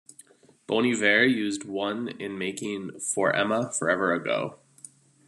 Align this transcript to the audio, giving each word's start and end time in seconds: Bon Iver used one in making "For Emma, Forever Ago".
Bon 0.65 0.83
Iver 0.83 1.27
used 1.27 1.63
one 1.63 2.07
in 2.07 2.35
making 2.35 2.99
"For 2.99 3.35
Emma, 3.35 3.71
Forever 3.71 4.15
Ago". 4.15 4.57